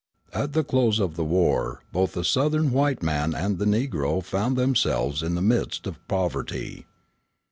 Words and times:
At 0.33 0.53
the 0.53 0.63
close 0.63 0.99
of 0.99 1.15
the 1.15 1.23
war 1.23 1.83
both 1.91 2.13
the 2.13 2.23
Southern 2.23 2.71
white 2.71 3.03
man 3.03 3.35
and 3.35 3.59
the 3.59 3.65
Negro 3.65 4.23
found 4.25 4.57
themselves 4.57 5.21
in 5.21 5.35
the 5.35 5.43
midst 5.43 5.85
of 5.85 5.99
poverty. 6.07 6.87